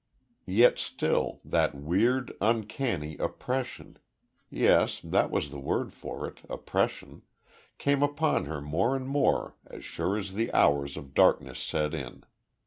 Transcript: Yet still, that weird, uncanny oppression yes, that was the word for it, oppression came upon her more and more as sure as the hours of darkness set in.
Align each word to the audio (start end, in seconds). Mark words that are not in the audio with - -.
Yet 0.47 0.79
still, 0.79 1.41
that 1.45 1.75
weird, 1.75 2.33
uncanny 2.41 3.17
oppression 3.19 3.99
yes, 4.49 4.99
that 5.01 5.29
was 5.29 5.51
the 5.51 5.59
word 5.59 5.93
for 5.93 6.25
it, 6.27 6.39
oppression 6.49 7.21
came 7.77 8.01
upon 8.01 8.45
her 8.45 8.61
more 8.61 8.95
and 8.95 9.07
more 9.07 9.57
as 9.67 9.85
sure 9.85 10.17
as 10.17 10.33
the 10.33 10.51
hours 10.53 10.97
of 10.97 11.13
darkness 11.13 11.59
set 11.61 11.93
in. 11.93 12.23